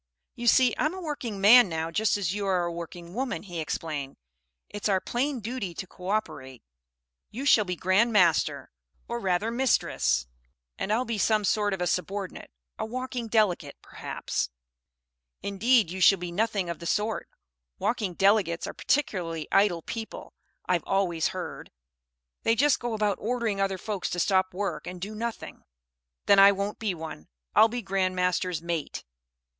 [0.33, 3.59] "You see I'm a working man now just as you are a working woman," he
[3.59, 4.17] explained.
[4.67, 6.63] "It's our plain duty to co operate.
[7.29, 8.71] You shall be Grand Master
[9.07, 10.25] or rather Mistress
[10.75, 14.49] and I'll be some sort of a subordinate, a Walking Delegate, perhaps."
[15.43, 17.29] "Indeed, you shall be nothing of the sort.
[17.77, 20.33] Walking Delegates are particularly idle people,
[20.65, 21.69] I've always heard.
[22.41, 25.63] They just go about ordering other folks to stop work and do nothing."
[26.25, 27.27] "Then I won't be one.
[27.53, 29.03] I'll be Grand Master's Mate."